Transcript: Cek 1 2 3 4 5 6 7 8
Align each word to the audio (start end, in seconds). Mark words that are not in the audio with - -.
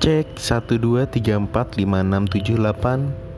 Cek 0.00 0.40
1 0.40 0.78
2 0.80 1.06
3 1.06 1.20
4 1.52 1.84
5 1.84 2.28
6 2.32 2.56
7 2.56 3.12
8 3.20 3.29